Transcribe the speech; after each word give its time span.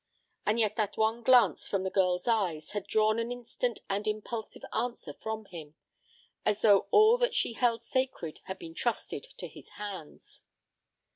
And 0.47 0.59
yet 0.59 0.77
that 0.77 0.97
one 0.97 1.21
glance 1.21 1.67
from 1.67 1.83
the 1.83 1.91
girl's 1.91 2.27
eyes 2.27 2.71
had 2.71 2.87
drawn 2.87 3.19
an 3.19 3.31
instant 3.31 3.81
and 3.87 4.07
impulsive 4.07 4.63
answer 4.73 5.13
from 5.13 5.45
him, 5.45 5.75
as 6.43 6.63
though 6.63 6.87
all 6.89 7.19
that 7.19 7.35
she 7.35 7.53
held 7.53 7.83
sacred 7.83 8.39
had 8.45 8.57
been 8.57 8.73
trusted 8.73 9.21
to 9.37 9.47
his 9.47 9.69
hands. 9.77 10.41